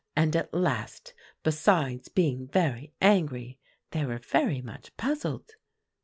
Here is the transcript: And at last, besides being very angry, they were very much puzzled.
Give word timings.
And 0.15 0.35
at 0.35 0.51
last, 0.51 1.13
besides 1.43 2.07
being 2.09 2.47
very 2.47 2.91
angry, 3.01 3.59
they 3.91 4.03
were 4.03 4.17
very 4.17 4.59
much 4.59 4.97
puzzled. 4.97 5.51